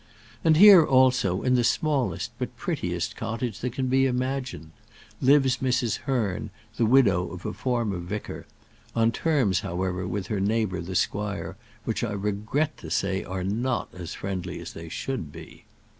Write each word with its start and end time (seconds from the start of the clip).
And 0.43 0.57
here 0.57 0.83
also, 0.83 1.43
in 1.43 1.53
the 1.53 1.63
smallest 1.63 2.31
but 2.39 2.57
prettiest 2.57 3.15
cottage 3.15 3.59
that 3.59 3.73
can 3.73 3.85
be 3.85 4.07
imagined, 4.07 4.71
lives 5.21 5.57
Mrs. 5.57 5.97
Hearn, 6.09 6.49
the 6.77 6.87
widow 6.87 7.29
of 7.29 7.45
a 7.45 7.53
former 7.53 7.99
vicar, 7.99 8.47
on 8.95 9.11
terms, 9.11 9.59
however, 9.59 10.07
with 10.07 10.25
her 10.25 10.39
neighbour 10.39 10.81
the 10.81 10.95
squire 10.95 11.55
which 11.85 12.03
I 12.03 12.13
regret 12.13 12.77
to 12.77 12.89
say 12.89 13.23
are 13.23 13.43
not 13.43 13.89
as 13.93 14.15
friendly 14.15 14.59
as 14.59 14.73
they 14.73 14.89
should 14.89 15.31
be. 15.31 15.65